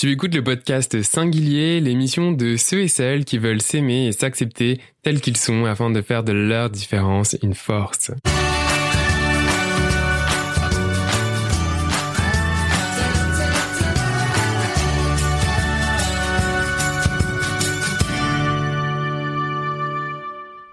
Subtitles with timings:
[0.00, 4.80] Tu écoutes le podcast Singulier, l'émission de ceux et celles qui veulent s'aimer et s'accepter
[5.02, 8.12] tels qu'ils sont afin de faire de leur différence une force.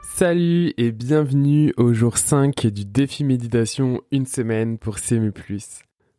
[0.03, 5.31] Salut et bienvenue au jour 5 du défi méditation une semaine pour s'aimer.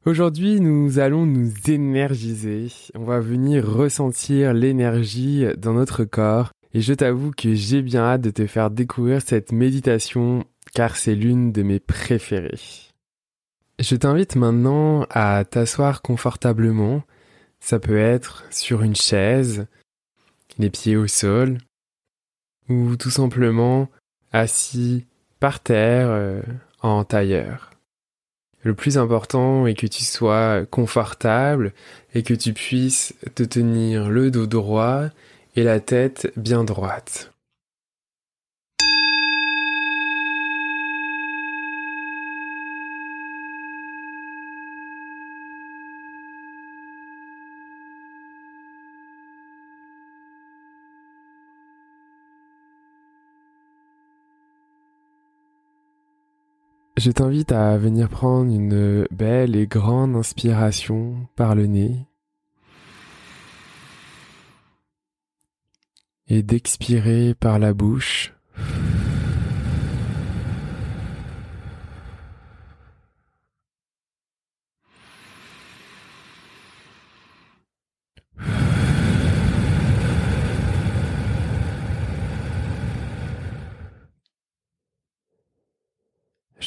[0.07, 2.69] Aujourd'hui, nous allons nous énergiser.
[2.95, 6.53] On va venir ressentir l'énergie dans notre corps.
[6.73, 11.17] Et je t'avoue que j'ai bien hâte de te faire découvrir cette méditation car c'est
[11.17, 12.61] l'une de mes préférées.
[13.81, 17.03] Je t'invite maintenant à t'asseoir confortablement.
[17.59, 19.67] Ça peut être sur une chaise,
[20.57, 21.59] les pieds au sol,
[22.69, 23.89] ou tout simplement
[24.33, 25.05] assis
[25.41, 26.43] par terre euh,
[26.81, 27.76] en tailleur.
[28.63, 31.73] Le plus important est que tu sois confortable
[32.15, 35.05] et que tu puisses te tenir le dos droit
[35.55, 37.33] et la tête bien droite.
[56.99, 62.07] Je t'invite à venir prendre une belle et grande inspiration par le nez
[66.27, 68.33] et d'expirer par la bouche.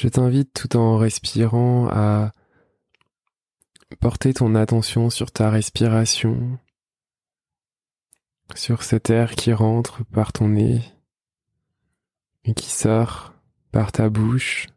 [0.01, 2.31] Je t'invite tout en respirant à
[3.99, 6.57] porter ton attention sur ta respiration,
[8.55, 10.81] sur cet air qui rentre par ton nez
[12.45, 13.33] et qui sort
[13.73, 14.67] par ta bouche.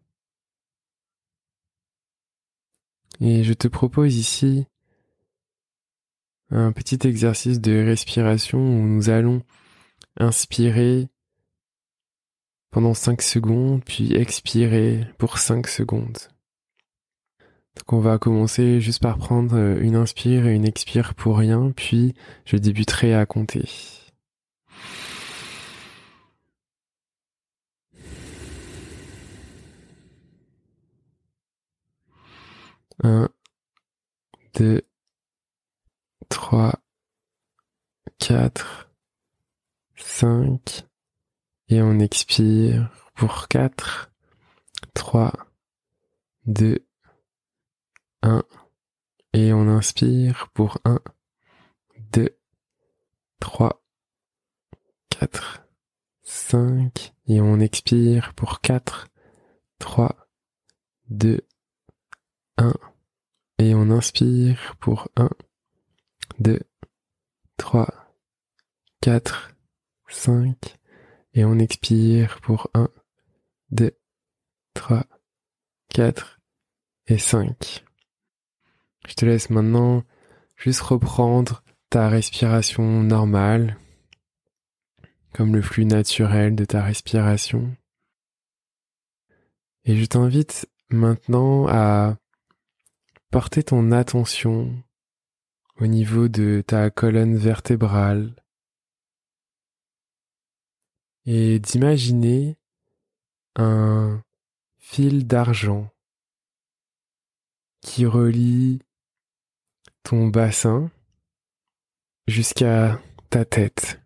[3.21, 4.67] Et je te propose ici
[6.51, 9.45] un petit exercice de respiration où nous allons
[10.17, 11.12] inspirer
[12.73, 16.19] pendant 5 secondes, puis expirer pour 5 secondes.
[17.77, 21.73] Donc on va commencer juste par prendre euh, une inspire et une expire pour rien,
[21.77, 23.69] puis je débuterai à compter.
[33.05, 33.29] Un,
[34.55, 34.83] deux,
[36.29, 36.75] trois,
[38.19, 38.91] quatre,
[39.97, 40.85] cinq,
[41.73, 44.13] et on expire pour 4,
[44.93, 45.33] 3,
[46.45, 46.87] 2,
[48.21, 48.43] 1.
[49.33, 51.01] Et on inspire pour 1,
[52.13, 52.29] 2,
[53.41, 53.83] 3,
[55.09, 55.65] 4,
[56.23, 57.15] 5.
[57.27, 59.09] Et on expire pour 4,
[59.79, 60.29] 3,
[61.09, 61.41] 2,
[62.59, 62.75] 1.
[63.61, 65.31] Et on inspire pour 1,
[66.39, 66.61] 2,
[67.57, 67.89] 3,
[69.01, 69.55] 4,
[70.09, 70.82] 5.
[71.35, 72.89] Et on expire pour 1,
[73.71, 73.97] 2,
[74.75, 75.05] 3,
[75.89, 76.41] 4
[77.07, 77.85] et 5.
[79.09, 80.05] Je te laisse maintenant
[80.57, 83.79] juste reprendre ta respiration normale,
[85.33, 87.77] comme le flux naturel de ta respiration.
[89.85, 92.17] Et je t'invite maintenant à
[93.31, 94.83] porter ton attention
[95.81, 98.35] au niveau de ta colonne vertébrale,
[101.25, 102.57] et d'imaginer
[103.57, 104.23] un
[104.79, 105.91] fil d'argent
[107.81, 108.81] qui relie
[110.03, 110.91] ton bassin
[112.27, 113.01] jusqu'à
[113.31, 114.01] ta tête.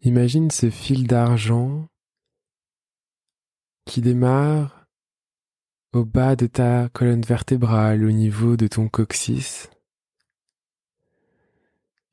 [0.00, 1.88] Imagine ce fil d'argent
[3.86, 4.86] qui démarre
[5.92, 9.70] au bas de ta colonne vertébrale, au niveau de ton coccyx,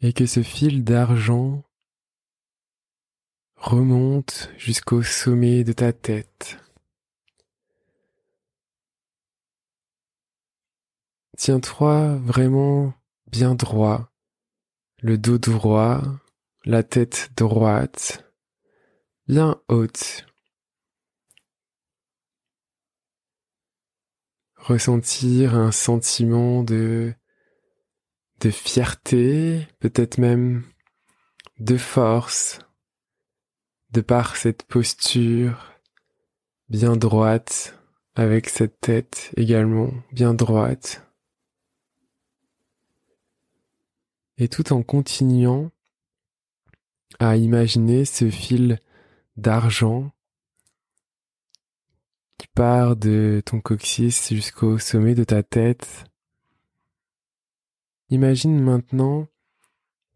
[0.01, 1.63] et que ce fil d'argent
[3.61, 6.57] remonte jusqu'au sommet de ta tête.
[11.37, 12.93] Tiens-toi vraiment
[13.27, 14.11] bien droit,
[14.97, 16.01] le dos droit,
[16.65, 18.25] la tête droite,
[19.27, 20.25] bien haute.
[24.55, 27.13] Ressentir un sentiment de
[28.39, 30.63] de fierté, peut-être même
[31.59, 32.59] de force,
[33.91, 35.73] de par cette posture
[36.69, 37.77] bien droite,
[38.15, 41.05] avec cette tête également bien droite.
[44.38, 45.71] Et tout en continuant
[47.19, 48.79] à imaginer ce fil
[49.35, 50.11] d'argent
[52.37, 56.05] qui part de ton coccyx jusqu'au sommet de ta tête.
[58.09, 59.27] Imagine maintenant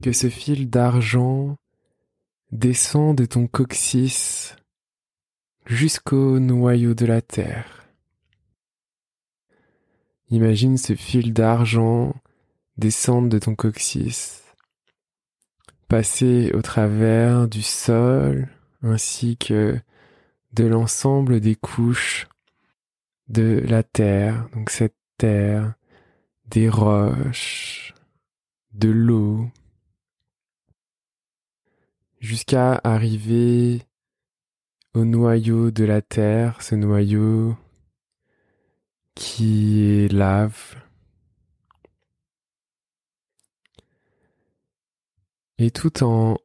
[0.01, 1.57] que ce fil d'argent
[2.51, 4.56] descend de ton coccyx
[5.65, 7.88] jusqu'au noyau de la terre.
[10.30, 12.15] Imagine ce fil d'argent
[12.77, 14.44] descendre de ton coccyx,
[15.88, 18.50] passer au travers du sol
[18.81, 19.80] ainsi que
[20.53, 22.27] de l'ensemble des couches
[23.27, 25.74] de la terre, donc cette terre,
[26.47, 27.94] des roches,
[28.74, 29.50] de l'eau,
[32.25, 33.83] jusqu'à arriver
[34.95, 37.56] au noyau de la terre, ce noyau
[39.13, 40.75] qui lave.
[45.60, 46.38] Et tout en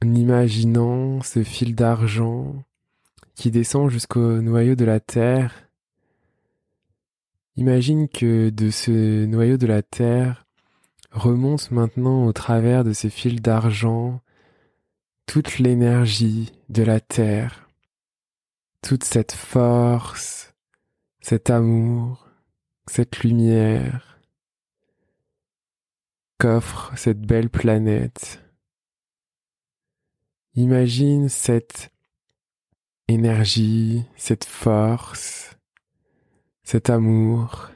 [0.00, 2.54] imaginant ce fil d'argent
[3.34, 5.68] qui descend jusqu'au noyau de la terre,
[7.56, 10.46] imagine que de ce noyau de la terre
[11.10, 14.22] remonte maintenant au travers de ces fils d'argent
[15.32, 17.66] toute l'énergie de la terre,
[18.82, 20.52] toute cette force,
[21.22, 22.28] cet amour,
[22.86, 24.20] cette lumière
[26.38, 28.42] qu'offre cette belle planète.
[30.54, 31.90] Imagine cette
[33.08, 35.56] énergie, cette force,
[36.62, 37.70] cet amour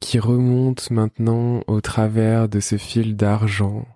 [0.00, 3.86] qui remonte maintenant au travers de ce fil d'argent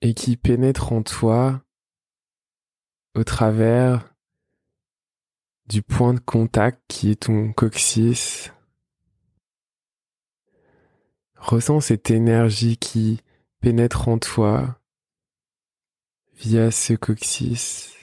[0.00, 1.62] et qui pénètre en toi
[3.14, 4.14] au travers
[5.66, 8.52] du point de contact qui est ton coccyx.
[11.36, 13.20] Ressens cette énergie qui
[13.60, 14.80] pénètre en toi
[16.34, 17.94] via ce coccyx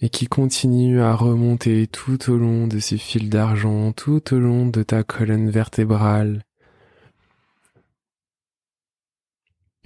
[0.00, 4.66] et qui continue à remonter tout au long de ce fil d'argent, tout au long
[4.66, 6.44] de ta colonne vertébrale,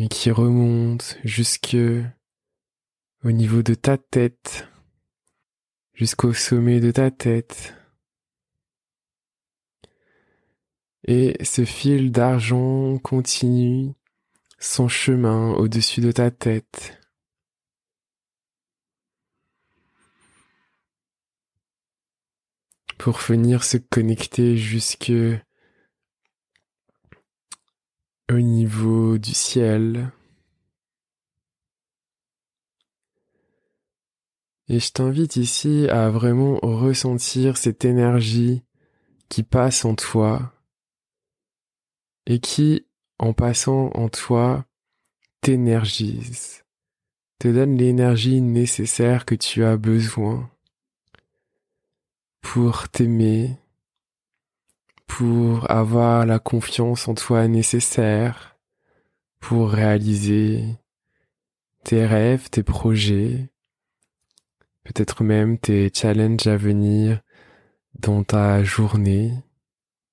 [0.02, 1.76] et qui remonte jusque
[3.22, 4.66] au niveau de ta tête,
[5.94, 7.72] jusqu'au sommet de ta tête.
[11.06, 13.92] Et ce fil d'argent continue
[14.58, 16.98] son chemin au-dessus de ta tête.
[22.98, 25.12] Pour venir se connecter jusque
[28.30, 30.12] au niveau du ciel.
[34.68, 38.62] Et je t'invite ici à vraiment ressentir cette énergie
[39.28, 40.52] qui passe en toi
[42.26, 42.86] et qui
[43.18, 44.66] en passant en toi,
[45.42, 46.64] t'énergise,
[47.38, 50.50] te donne l'énergie nécessaire que tu as besoin
[52.40, 53.61] pour t'aimer,
[55.18, 58.56] pour avoir la confiance en toi nécessaire,
[59.40, 60.64] pour réaliser
[61.84, 63.50] tes rêves, tes projets,
[64.84, 67.20] peut-être même tes challenges à venir
[67.98, 69.34] dans ta journée,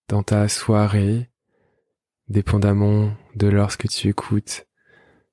[0.10, 1.29] dans ta soirée,
[2.27, 4.68] dépendamment de lorsque tu écoutes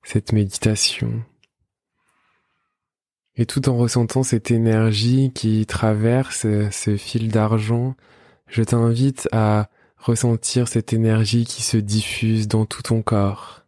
[0.01, 1.25] cette méditation.
[3.35, 7.97] Et tout en ressentant cette énergie qui traverse ce fil d'argent,
[8.47, 13.63] je t'invite à ressentir cette énergie qui se diffuse dans tout ton corps,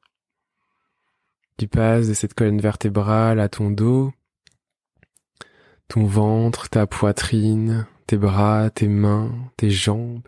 [1.58, 4.14] qui passe de cette colonne vertébrale à ton dos,
[5.88, 10.28] ton ventre, ta poitrine, tes bras, tes mains, tes jambes,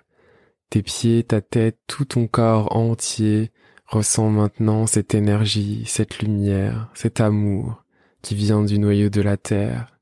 [0.70, 3.52] tes pieds, ta tête, tout ton corps entier
[3.86, 7.84] ressent maintenant cette énergie, cette lumière, cet amour
[8.22, 10.00] qui vient du noyau de la terre.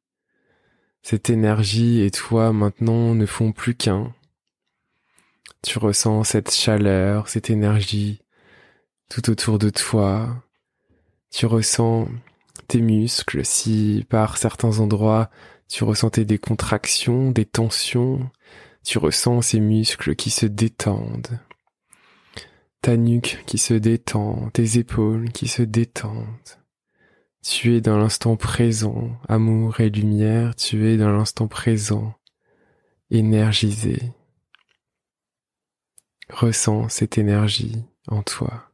[1.02, 4.14] Cette énergie et toi maintenant ne font plus qu'un.
[5.62, 8.22] Tu ressens cette chaleur, cette énergie
[9.10, 10.44] tout autour de toi.
[11.32, 12.08] Tu ressens
[12.68, 15.30] tes muscles si par certains endroits
[15.68, 18.30] tu ressentais des contractions, des tensions,
[18.84, 21.40] tu ressens ces muscles qui se détendent,
[22.82, 26.26] ta nuque qui se détend, tes épaules qui se détendent.
[27.44, 32.14] Tu es dans l'instant présent, amour et lumière, tu es dans l'instant présent,
[33.12, 34.12] énergisé.
[36.30, 38.72] Ressens cette énergie en toi.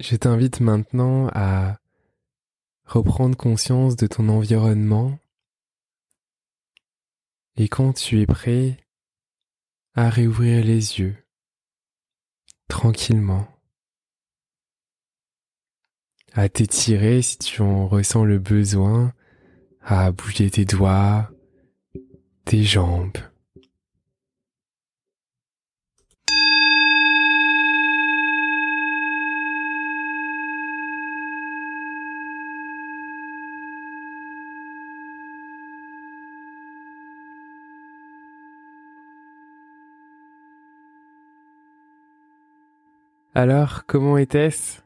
[0.00, 1.78] Je t'invite maintenant à
[2.84, 5.18] reprendre conscience de ton environnement
[7.56, 8.76] Et quand tu es prêt
[9.94, 11.16] à réouvrir les yeux,
[12.68, 13.46] tranquillement,
[16.32, 19.12] à t'étirer si tu en ressens le besoin,
[19.82, 21.30] à bouger tes doigts,
[22.44, 23.18] tes jambes.
[43.36, 44.80] Alors, comment était-ce?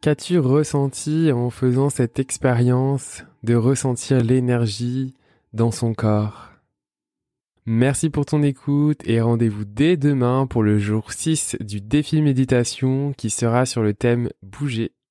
[0.00, 5.14] Qu'as-tu ressenti en faisant cette expérience de ressentir l'énergie
[5.52, 6.48] dans son corps
[7.70, 13.12] Merci pour ton écoute et rendez-vous dès demain pour le jour 6 du défi méditation
[13.12, 14.92] qui sera sur le thème bouger.